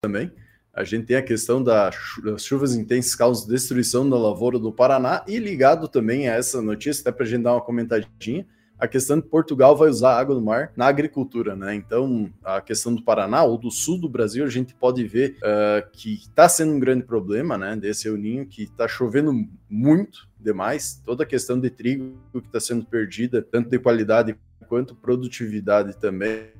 [0.00, 0.30] também.
[0.72, 1.94] A gente tem a questão das
[2.38, 7.10] chuvas intensas causam destruição da lavoura do Paraná e ligado também a essa notícia, até
[7.10, 8.46] para a gente dar uma comentadinha,
[8.78, 11.74] a questão de Portugal vai usar água do mar na agricultura, né?
[11.74, 15.90] Então, a questão do Paraná ou do sul do Brasil, a gente pode ver uh,
[15.92, 17.74] que está sendo um grande problema, né?
[17.74, 19.32] Desse El Ninho, que está chovendo
[19.68, 24.36] muito demais, toda a questão de trigo que está sendo perdida, tanto de qualidade
[24.68, 26.52] quanto produtividade também.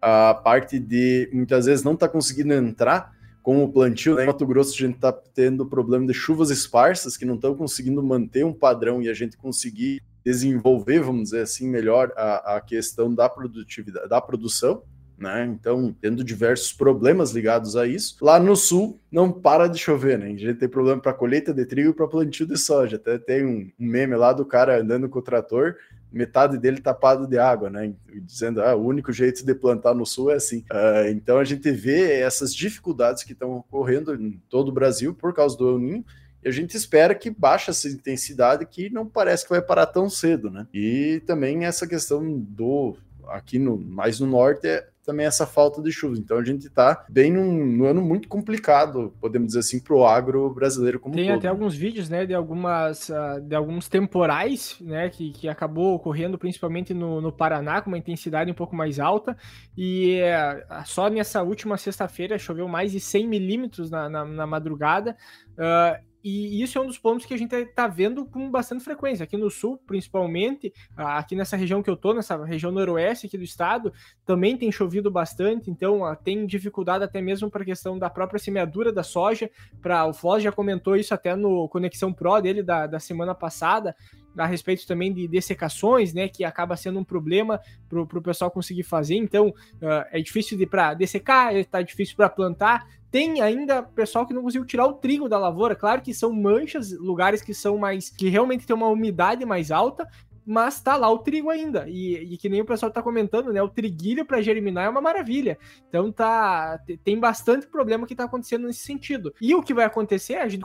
[0.00, 4.22] A parte de muitas vezes não está conseguindo entrar com o plantio, né?
[4.22, 8.02] em Mato Grosso a gente está tendo problema de chuvas esparsas que não estão conseguindo
[8.02, 13.12] manter um padrão e a gente conseguir desenvolver, vamos dizer assim, melhor a, a questão
[13.12, 14.82] da produtividade, da produção.
[15.18, 15.44] Né?
[15.44, 18.16] Então, tendo diversos problemas ligados a isso.
[18.20, 20.26] Lá no sul, não para de chover, né?
[20.26, 22.96] A gente tem problema para colheita de trigo e para plantio de soja.
[22.96, 25.76] Até tem um, meme lá do cara andando com o trator,
[26.12, 27.94] metade dele tapado de água, né?
[28.22, 30.58] Dizendo, ah, o único jeito de plantar no sul é assim.
[30.70, 35.32] Uh, então, a gente vê essas dificuldades que estão ocorrendo em todo o Brasil por
[35.34, 36.04] causa do El Ninho
[36.44, 40.10] e a gente espera que baixe essa intensidade que não parece que vai parar tão
[40.10, 40.66] cedo, né?
[40.74, 42.96] E também essa questão do
[43.28, 46.16] aqui no mais no norte é também essa falta de chuva.
[46.16, 50.06] Então a gente está bem num, num, ano muito complicado, podemos dizer assim, para o
[50.06, 51.38] agro brasileiro como Tem todo.
[51.38, 56.38] até alguns vídeos, né, de algumas uh, de alguns temporais, né, que, que acabou ocorrendo
[56.38, 59.36] principalmente no, no Paraná com uma intensidade um pouco mais alta
[59.76, 65.16] e uh, só nessa última sexta-feira choveu mais de 100 milímetros na, na, na madrugada.
[65.52, 69.24] Uh, e isso é um dos pontos que a gente está vendo com bastante frequência.
[69.24, 73.44] Aqui no sul, principalmente, aqui nessa região que eu estou, nessa região noroeste aqui do
[73.44, 73.92] estado,
[74.24, 78.92] também tem chovido bastante, então tem dificuldade até mesmo para a questão da própria semeadura
[78.92, 79.50] da soja.
[79.80, 83.96] Pra, o Foz já comentou isso até no Conexão Pro dele da, da semana passada,
[84.36, 88.82] a respeito também de dessecações, né, que acaba sendo um problema para o pessoal conseguir
[88.82, 89.16] fazer.
[89.16, 92.86] Então, uh, é difícil de para dessecar, está difícil para plantar.
[93.10, 95.76] Tem ainda pessoal que não conseguiu tirar o trigo da lavoura.
[95.76, 100.08] Claro que são manchas, lugares que são mais que realmente tem uma umidade mais alta,
[100.44, 101.86] mas tá lá o trigo ainda.
[101.88, 103.62] E, e que nem o pessoal tá comentando, né?
[103.62, 105.58] O triguilho para germinar é uma maravilha.
[105.88, 109.34] Então tá tem bastante problema que tá acontecendo nesse sentido.
[109.40, 110.36] E o que vai acontecer?
[110.36, 110.64] A gente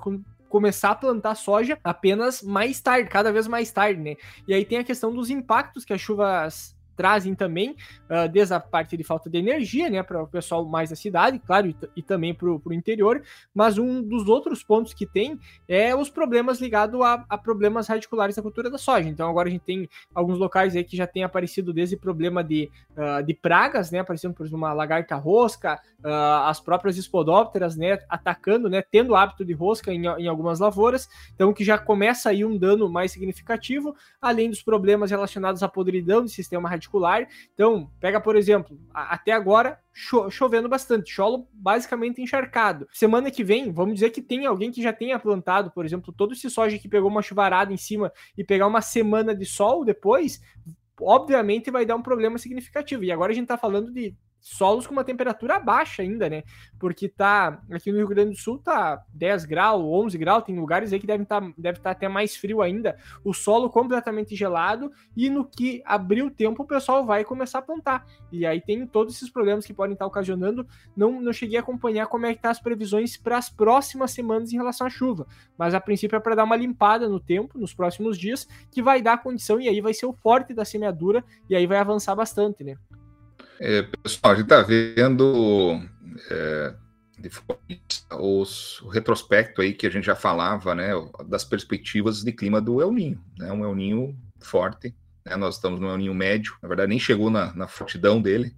[0.49, 4.15] começar a plantar soja apenas mais tarde, cada vez mais tarde, né?
[4.47, 7.75] E aí tem a questão dos impactos que as chuvas trazem também,
[8.09, 11.39] uh, desde a parte de falta de energia, né, para o pessoal mais da cidade,
[11.39, 13.21] claro, e, e também para o interior,
[13.53, 18.35] mas um dos outros pontos que tem é os problemas ligados a, a, problemas radiculares
[18.35, 19.07] da cultura da soja.
[19.07, 22.69] Então agora a gente tem alguns locais aí que já tem aparecido desde problema de,
[22.97, 27.99] uh, de pragas, né, aparecendo por exemplo uma lagarta rosca, uh, as próprias espodópteras, né,
[28.09, 32.43] atacando, né, tendo hábito de rosca em, em algumas lavouras, então que já começa aí
[32.43, 37.27] um dano mais significativo, além dos problemas relacionados à podridão do sistema radicular particular.
[37.53, 42.87] Então, pega, por exemplo, até agora cho chovendo bastante, cholo basicamente encharcado.
[42.91, 46.33] Semana que vem, vamos dizer que tem alguém que já tenha plantado, por exemplo, todo
[46.33, 50.41] esse soja que pegou uma chuvarada em cima e pegar uma semana de sol depois,
[50.99, 53.03] obviamente vai dar um problema significativo.
[53.03, 54.15] E agora a gente tá falando de
[54.47, 56.43] solos com uma temperatura baixa ainda, né?
[56.79, 60.93] Porque tá aqui no Rio Grande do Sul tá 10 graus, 11 graus, tem lugares
[60.93, 62.97] aí que devem tá, deve estar tá até mais frio ainda.
[63.23, 67.61] O solo completamente gelado e no que abrir o tempo o pessoal vai começar a
[67.61, 68.05] plantar.
[68.31, 70.65] E aí tem todos esses problemas que podem estar tá ocasionando.
[70.95, 74.53] Não não cheguei a acompanhar como é que tá as previsões para as próximas semanas
[74.53, 75.27] em relação à chuva,
[75.57, 79.01] mas a princípio é para dar uma limpada no tempo nos próximos dias, que vai
[79.01, 82.63] dar condição e aí vai ser o forte da semeadura e aí vai avançar bastante,
[82.63, 82.77] né?
[83.59, 85.81] É, pessoal, a gente está vendo
[86.29, 86.73] é,
[88.19, 90.91] os, o retrospecto aí que a gente já falava, né,
[91.27, 95.79] das perspectivas de clima do El Ninho, né, um El Ninho forte, né, nós estamos
[95.79, 98.55] no El Ninho médio, na verdade nem chegou na, na fortidão dele,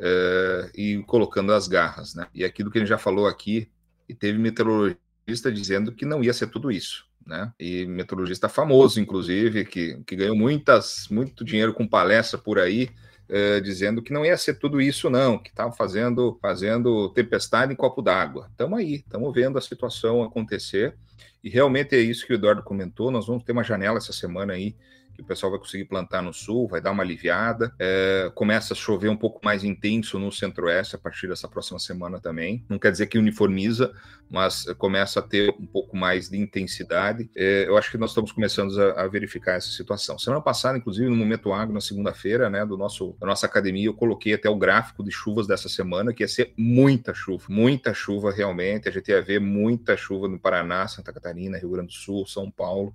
[0.00, 3.68] é, e colocando as garras, né, e aquilo que a gente já falou aqui,
[4.08, 7.52] e teve meteorologista dizendo que não ia ser tudo isso, né?
[7.60, 12.88] E meteorologista famoso, inclusive, que, que ganhou muitas, muito dinheiro com palestra por aí,
[13.28, 17.76] eh, dizendo que não ia ser tudo isso, não, que estava fazendo, fazendo tempestade em
[17.76, 18.48] copo d'água.
[18.50, 20.94] Estamos aí, estamos vendo a situação acontecer.
[21.42, 23.10] E realmente é isso que o Eduardo comentou.
[23.10, 24.74] Nós vamos ter uma janela essa semana aí
[25.18, 27.74] que o pessoal vai conseguir plantar no sul, vai dar uma aliviada.
[27.76, 32.20] É, começa a chover um pouco mais intenso no centro-oeste a partir dessa próxima semana
[32.20, 32.64] também.
[32.68, 33.92] Não quer dizer que uniformiza,
[34.30, 37.28] mas começa a ter um pouco mais de intensidade.
[37.36, 40.16] É, eu acho que nós estamos começando a, a, verificar essa situação.
[40.20, 43.94] Semana passada, inclusive, no Momento Agro, na segunda-feira, né, do nosso, da nossa academia, eu
[43.94, 48.30] coloquei até o gráfico de chuvas dessa semana, que ia ser muita chuva, muita chuva
[48.30, 48.88] realmente.
[48.88, 52.48] A gente ia ver muita chuva no Paraná, Santa Catarina, Rio Grande do Sul, São
[52.48, 52.94] Paulo.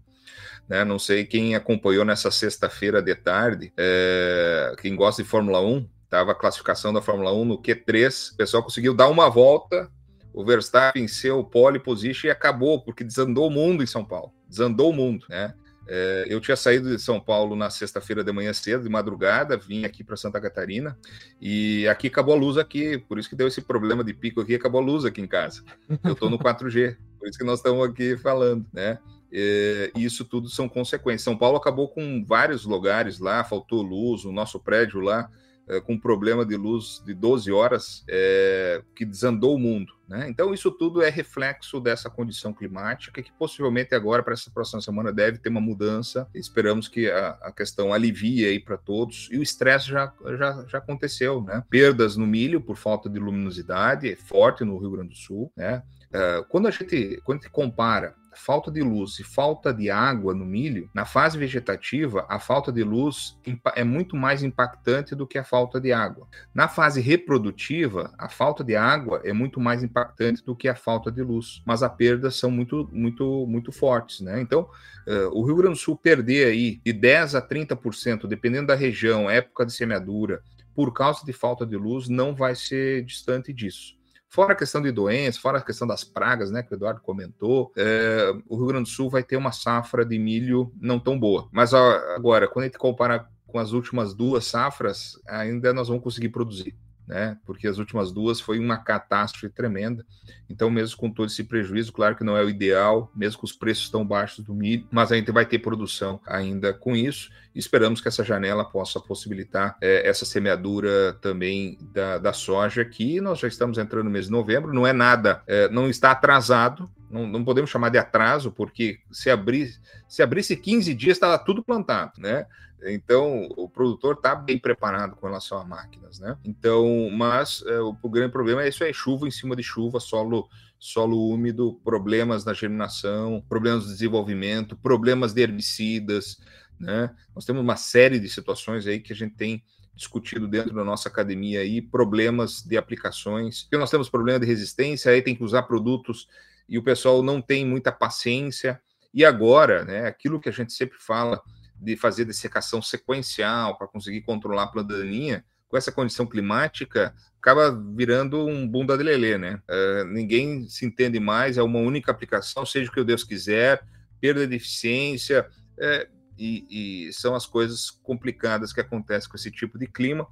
[0.68, 0.84] Né?
[0.84, 6.32] Não sei quem acompanhou nessa sexta-feira de tarde, é, quem gosta de Fórmula 1, Estava
[6.32, 9.90] a classificação da Fórmula 1 no Q3, o pessoal conseguiu dar uma volta,
[10.32, 14.32] o Verstappen seu pole position e acabou, porque desandou o mundo em São Paulo.
[14.48, 15.56] Desandou o mundo, né?
[15.88, 19.86] É, eu tinha saído de São Paulo na sexta-feira de manhã cedo, de madrugada, vim
[19.86, 20.96] aqui para Santa Catarina
[21.42, 24.54] e aqui acabou a luz aqui, por isso que deu esse problema de pico aqui,
[24.54, 25.64] acabou a luz aqui em casa.
[26.04, 29.00] Eu estou no 4G, por isso que nós estamos aqui falando, né?
[29.34, 31.24] É, e isso tudo são consequências.
[31.24, 35.30] São Paulo acabou com vários lugares lá, faltou luz, o nosso prédio lá
[35.68, 39.94] é, com problema de luz de 12 horas é, que desandou o mundo.
[40.08, 40.28] Né?
[40.30, 45.12] Então, isso tudo é reflexo dessa condição climática que possivelmente agora, para essa próxima semana,
[45.12, 46.28] deve ter uma mudança.
[46.34, 49.30] Esperamos que a, a questão alivie aí para todos.
[49.32, 51.42] E o estresse já, já, já aconteceu.
[51.42, 51.64] Né?
[51.70, 55.52] Perdas no milho por falta de luminosidade, é forte no Rio Grande do Sul.
[55.56, 55.82] Né?
[56.14, 60.34] Uh, quando, a gente, quando a gente compara falta de luz e falta de água
[60.34, 63.38] no milho, na fase vegetativa, a falta de luz
[63.76, 66.28] é muito mais impactante do que a falta de água.
[66.54, 71.12] Na fase reprodutiva, a falta de água é muito mais impactante do que a falta
[71.12, 74.42] de luz, mas as perdas são muito, muito, muito fortes, né?
[74.42, 74.70] Então,
[75.08, 79.30] uh, o Rio Grande do Sul perder aí de 10 a 30%, dependendo da região,
[79.30, 80.42] época de semeadura,
[80.76, 83.96] por causa de falta de luz, não vai ser distante disso.
[84.34, 87.72] Fora a questão de doenças, fora a questão das pragas, né, que o Eduardo comentou,
[87.78, 91.48] é, o Rio Grande do Sul vai ter uma safra de milho não tão boa.
[91.52, 96.04] Mas ó, agora, quando a gente compara com as últimas duas safras, ainda nós vamos
[96.04, 96.76] conseguir produzir
[97.08, 97.38] né?
[97.46, 100.06] Porque as últimas duas foi uma catástrofe tremenda.
[100.50, 103.52] Então, mesmo com todo esse prejuízo, claro que não é o ideal, mesmo com os
[103.52, 107.30] preços tão baixos do milho, mas a gente vai ter produção ainda com isso.
[107.56, 113.40] Esperamos que essa janela possa possibilitar é, essa semeadura também da, da soja, que nós
[113.40, 117.28] já estamos entrando no mês de novembro, não é nada, é, não está atrasado, não,
[117.28, 122.14] não, podemos chamar de atraso, porque se, abrir, se abrisse 15 dias, estava tudo plantado,
[122.18, 122.48] né?
[122.86, 126.38] Então, o produtor está bem preparado com relação a máquinas, né?
[126.44, 130.00] Então, mas é, o, o, grande problema é isso: é chuva em cima de chuva,
[130.00, 130.50] solo,
[130.80, 136.42] solo úmido, problemas na germinação, problemas de desenvolvimento, problemas de herbicidas,
[136.80, 137.10] né?
[137.34, 139.64] Nós temos uma série de situações aí que a gente tem
[139.96, 145.12] discutido dentro da nossa academia aí, problemas de aplicações, porque nós temos problema de resistência,
[145.12, 146.28] aí tem que usar produtos
[146.68, 148.82] e o pessoal não tem muita paciência.
[149.14, 151.42] E agora, né, aquilo que a gente sempre fala
[151.76, 157.72] de fazer dessecação sequencial para conseguir controlar a planta daninha, com essa condição climática, acaba
[157.96, 159.60] virando um bunda de lelê, né?
[159.68, 163.84] Uh, ninguém se entende mais, é uma única aplicação, seja o que Deus quiser,
[164.22, 165.50] perda de eficiência,
[165.80, 166.08] é,
[166.38, 170.28] e, e, são as coisas complicadas que acontecem com esse tipo de clima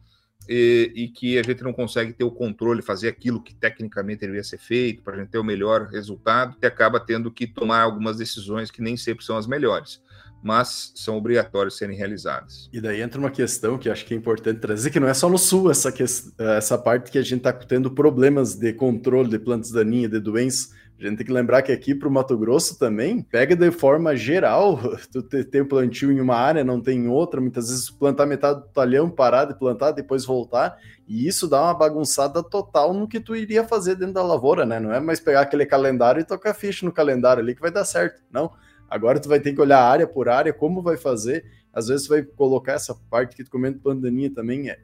[0.47, 4.43] e, e, que a gente não consegue ter o controle, fazer aquilo que tecnicamente deveria
[4.43, 8.17] ser feito para a gente ter o melhor resultado, e acaba tendo que tomar algumas
[8.17, 10.01] decisões que nem sempre são as melhores
[10.43, 12.69] mas são obrigatórios serem realizadas.
[12.73, 15.29] E daí entra uma questão que acho que é importante trazer, que não é só
[15.29, 19.37] no sul essa, que, essa parte que a gente está tendo problemas de controle de
[19.37, 20.71] plantas daninhas, de doenças.
[21.01, 24.15] A gente tem que lembrar que aqui para o Mato Grosso também pega de forma
[24.15, 24.79] geral.
[25.11, 27.41] Tu tem plantio em uma área, não tem em outra.
[27.41, 30.77] Muitas vezes plantar metade do talhão, parar de plantar, depois voltar.
[31.07, 34.79] E isso dá uma bagunçada total no que tu iria fazer dentro da lavoura, né?
[34.79, 37.83] Não é mais pegar aquele calendário e tocar ficha no calendário ali que vai dar
[37.83, 38.21] certo.
[38.31, 38.51] Não
[38.91, 41.45] Agora tu vai ter que olhar área por área, como vai fazer.
[41.73, 44.69] Às vezes vai colocar essa parte que tu comenta pandaninha também.
[44.71, 44.75] Uh,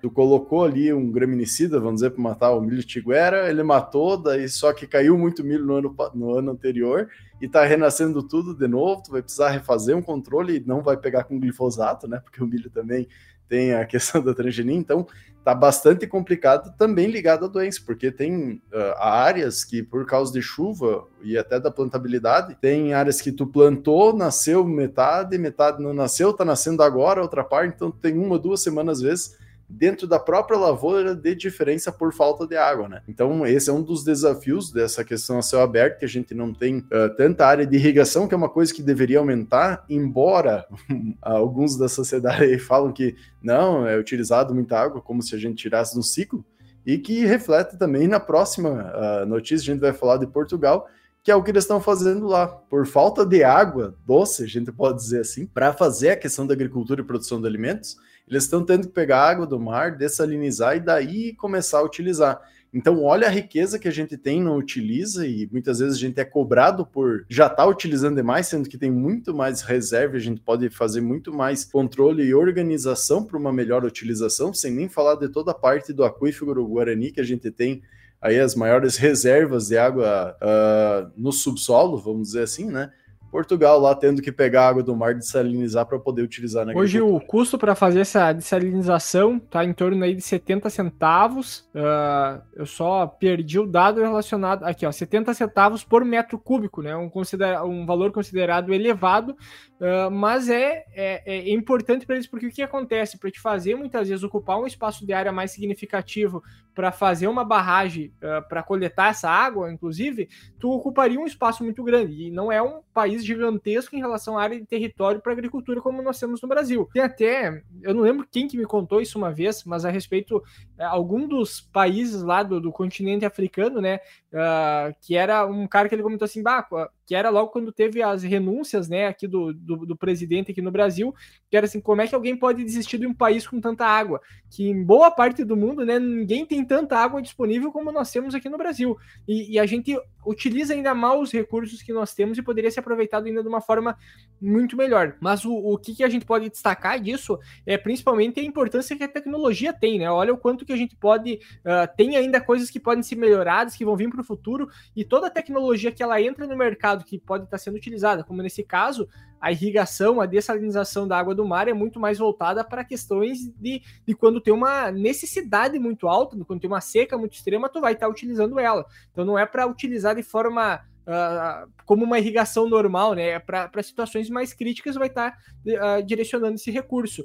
[0.00, 4.48] tu colocou ali um graminicida, vamos dizer, para matar o milho tiguera, ele matou, daí
[4.48, 7.08] só que caiu muito milho no ano, no ano anterior
[7.40, 9.02] e tá renascendo tudo de novo.
[9.02, 12.20] Tu vai precisar refazer um controle e não vai pegar com glifosato, né?
[12.22, 13.08] Porque o milho também
[13.48, 14.76] tem a questão da transgenia.
[14.76, 15.06] Então,
[15.44, 20.40] tá bastante complicado também ligado à doença, porque tem uh, áreas que, por causa de
[20.40, 26.32] chuva e até da plantabilidade, tem áreas que tu plantou, nasceu metade, metade não nasceu,
[26.32, 30.58] tá nascendo agora outra parte, então tem uma, duas semanas às vezes dentro da própria
[30.58, 33.02] lavoura de diferença por falta de água, né?
[33.08, 36.52] Então, esse é um dos desafios dessa questão a céu aberto, que a gente não
[36.52, 40.66] tem uh, tanta área de irrigação, que é uma coisa que deveria aumentar, embora
[41.22, 45.94] alguns da sociedade falam que não, é utilizado muita água, como se a gente tirasse
[45.94, 46.44] do ciclo,
[46.86, 50.86] e que reflete também na próxima uh, notícia, a gente vai falar de Portugal,
[51.22, 52.46] que é o que eles estão fazendo lá.
[52.46, 56.52] Por falta de água doce, a gente pode dizer assim, para fazer a questão da
[56.52, 57.96] agricultura e produção de alimentos,
[58.28, 62.40] eles estão tendo que pegar água do mar, dessalinizar e daí começar a utilizar.
[62.72, 66.18] Então, olha a riqueza que a gente tem, não utiliza, e muitas vezes a gente
[66.18, 70.20] é cobrado por já estar tá utilizando demais, sendo que tem muito mais reserva, a
[70.20, 75.14] gente pode fazer muito mais controle e organização para uma melhor utilização, sem nem falar
[75.14, 77.80] de toda a parte do aquífero Guarani que a gente tem
[78.20, 82.90] aí as maiores reservas de água uh, no subsolo, vamos dizer assim, né?
[83.34, 87.00] Portugal lá tendo que pegar água do mar e desalinizar para poder utilizar na Hoje
[87.00, 91.68] o custo para fazer essa desalinização está em torno aí de 70 centavos.
[91.74, 96.94] Uh, eu só perdi o dado relacionado aqui, ó, 70 centavos por metro cúbico, né?
[96.94, 102.46] Um, considera um valor considerado elevado, uh, mas é, é, é importante para eles porque
[102.46, 106.40] o que acontece para te fazer muitas vezes ocupar um espaço de área mais significativo
[106.72, 110.28] para fazer uma barragem uh, para coletar essa água, inclusive,
[110.60, 114.42] tu ocuparia um espaço muito grande e não é um país gigantesco em relação à
[114.42, 116.88] área de território para agricultura como nós temos no Brasil.
[116.92, 120.42] Tem até, eu não lembro quem que me contou isso uma vez, mas a respeito
[120.78, 124.00] algum dos países lá do, do continente africano, né,
[124.32, 126.66] uh, que era um cara que ele comentou assim, bah,
[127.06, 130.70] que era logo quando teve as renúncias, né, aqui do, do, do, presidente aqui no
[130.70, 131.14] Brasil,
[131.50, 134.20] que era assim, como é que alguém pode desistir de um país com tanta água?
[134.50, 138.34] Que em boa parte do mundo, né, ninguém tem tanta água disponível como nós temos
[138.34, 138.96] aqui no Brasil.
[139.28, 142.80] E, e a gente utiliza ainda mal os recursos que nós temos e poderia ser
[142.80, 143.96] aproveitado ainda de uma forma
[144.40, 145.16] muito melhor.
[145.20, 149.04] Mas o, o que, que a gente pode destacar disso é principalmente a importância que
[149.04, 150.10] a tecnologia tem, né?
[150.10, 151.40] Olha o quanto que a gente pode.
[151.60, 155.04] Uh, tem ainda coisas que podem ser melhoradas, que vão vir para o futuro, e
[155.04, 158.62] toda a tecnologia que ela entra no mercado que pode estar sendo utilizada, como nesse
[158.62, 159.08] caso,
[159.40, 163.82] a irrigação, a dessalinização da água do mar é muito mais voltada para questões de,
[164.06, 167.92] de quando tem uma necessidade muito alta, quando tem uma seca muito extrema, tu vai
[167.92, 168.86] estar utilizando ela.
[169.12, 173.38] Então não é para utilizar de forma uh, como uma irrigação normal, né?
[173.38, 177.24] Para situações mais críticas, vai estar uh, direcionando esse recurso.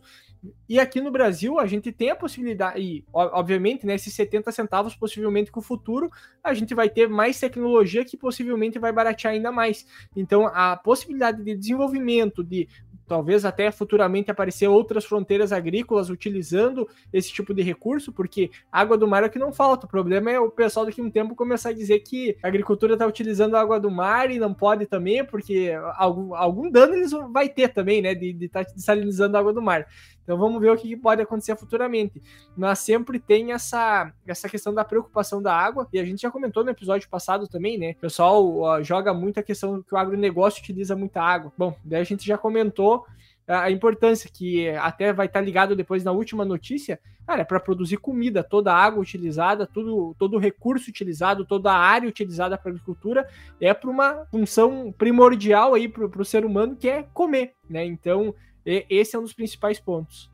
[0.68, 4.96] E aqui no Brasil, a gente tem a possibilidade, e obviamente, né, esses 70 centavos,
[4.96, 6.10] possivelmente com o futuro,
[6.44, 9.86] a gente vai ter mais tecnologia que possivelmente vai baratear ainda mais.
[10.16, 12.70] Então, a possibilidade de desenvolvimento, de
[13.10, 19.08] talvez até futuramente aparecer outras fronteiras agrícolas utilizando esse tipo de recurso, porque água do
[19.08, 19.88] mar é o que não falta.
[19.88, 22.94] O problema é o pessoal daqui a um tempo começar a dizer que a agricultura
[22.94, 27.50] está utilizando água do mar e não pode também, porque algum, algum dano eles vai
[27.50, 29.88] ter também, né, de estar tá desalinizando a água do mar.
[30.30, 32.22] Então vamos ver o que pode acontecer futuramente.
[32.56, 36.64] Mas sempre tem essa, essa questão da preocupação da água, e a gente já comentou
[36.64, 37.94] no episódio passado também, né?
[37.94, 41.52] O pessoal joga muito a questão que o agronegócio utiliza muita água.
[41.58, 43.08] Bom, daí a gente já comentou
[43.50, 47.98] a importância que até vai estar ligado depois na última notícia, cara, é para produzir
[47.98, 52.70] comida, toda a água utilizada, tudo, todo o recurso utilizado, toda a área utilizada para
[52.70, 53.28] agricultura
[53.60, 57.84] é para uma função primordial aí para o ser humano que é comer, né?
[57.84, 60.30] Então e, esse é um dos principais pontos.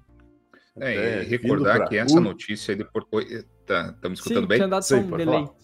[0.77, 3.17] É, e recordar que essa notícia aí de Porto.
[3.65, 4.57] Tá, tá me escutando Sim, bem?
[4.57, 5.41] Tinha dado Sim, um delay.
[5.41, 5.55] Não,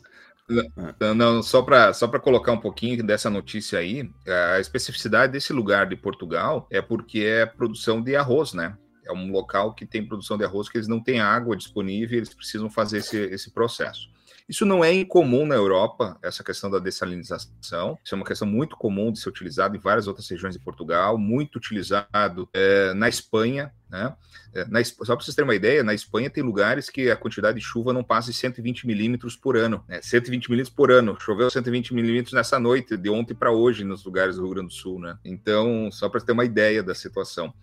[1.16, 5.96] não, só para só colocar um pouquinho dessa notícia aí, a especificidade desse lugar de
[5.96, 8.78] Portugal é porque é produção de arroz, né?
[9.06, 12.34] É um local que tem produção de arroz que eles não têm água disponível, eles
[12.34, 14.10] precisam fazer esse, esse processo.
[14.52, 17.98] Isso não é incomum na Europa, essa questão da dessalinização.
[18.04, 21.18] Isso é uma questão muito comum de ser utilizado em várias outras regiões de Portugal,
[21.18, 23.72] muito utilizado é, na Espanha.
[23.90, 24.14] Né?
[24.54, 27.60] É, na, só para vocês terem uma ideia, na Espanha tem lugares que a quantidade
[27.60, 29.86] de chuva não passa de 120 milímetros por ano.
[29.88, 30.02] Né?
[30.02, 31.18] 120 milímetros por ano.
[31.18, 34.74] Choveu 120 milímetros nessa noite, de ontem para hoje, nos lugares do Rio Grande do
[34.74, 35.00] Sul.
[35.00, 35.18] Né?
[35.24, 37.54] Então, só para ter uma ideia da situação.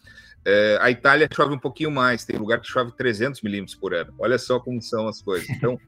[0.43, 4.15] É, a Itália chove um pouquinho mais, tem lugar que chove 300 milímetros por ano.
[4.19, 5.47] Olha só como são as coisas.
[5.51, 5.79] Então,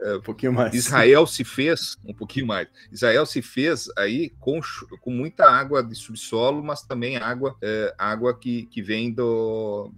[0.00, 0.74] é, um pouquinho mais.
[0.74, 2.68] Israel se fez, um pouquinho mais.
[2.90, 4.60] Israel se fez aí com,
[5.00, 9.90] com muita água de subsolo, mas também água, é, água que, que vem do,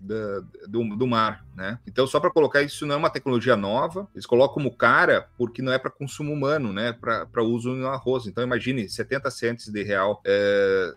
[0.69, 1.79] do, do mar, né?
[1.87, 5.63] Então, só para colocar isso, não é uma tecnologia nova, eles colocam como cara porque
[5.63, 6.93] não é para consumo humano, né?
[6.93, 8.27] Para uso no arroz.
[8.27, 10.95] Então, imagine 70 centes de real é,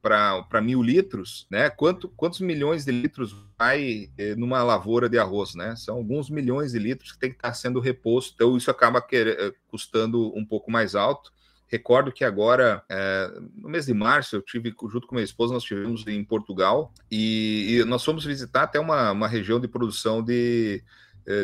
[0.00, 1.70] para mil litros, né?
[1.70, 5.74] Quanto, quantos milhões de litros vai eh, numa lavoura de arroz, né?
[5.76, 9.52] São alguns milhões de litros que tem que estar sendo reposto, então isso acaba eh,
[9.68, 11.32] custando um pouco mais alto.
[11.66, 15.62] Recordo que agora, é, no mês de março, eu tive, junto com minha esposa, nós
[15.62, 20.84] estivemos em Portugal e, e, nós fomos visitar até uma, uma região de produção de,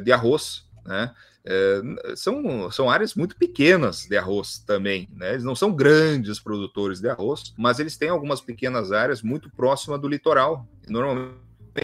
[0.04, 1.12] de arroz, né?
[1.44, 1.80] É,
[2.16, 5.32] são, são áreas muito pequenas de arroz também, né?
[5.32, 10.00] Eles não são grandes produtores de arroz, mas eles têm algumas pequenas áreas muito próximas
[10.00, 10.68] do litoral.
[10.88, 11.38] Normalmente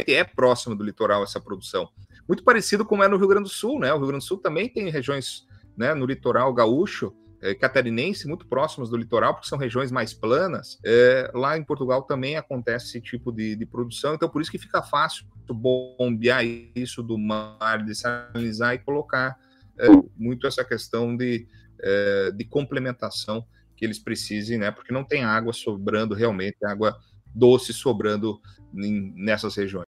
[0.08, 1.88] é próxima do litoral essa produção.
[2.28, 3.92] Muito parecido como é no Rio Grande do Sul, né?
[3.92, 5.46] O Rio Grande do Sul também tem regiões
[5.76, 10.78] né, no litoral gaúcho, é, catarinense, muito próximas do litoral, porque são regiões mais planas.
[10.84, 14.58] É, lá em Portugal também acontece esse tipo de, de, produção, então por isso que
[14.58, 16.44] fica fácil bombear
[16.74, 19.38] isso do mar, desalinizar e colocar
[19.78, 21.46] é, muito essa questão de,
[21.80, 24.70] é, de complementação que eles precisem, né?
[24.70, 26.98] Porque não tem água sobrando realmente, água
[27.34, 28.40] doce sobrando
[28.74, 29.84] em, nessas regiões.